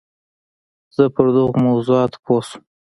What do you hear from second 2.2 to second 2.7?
پوه شوم.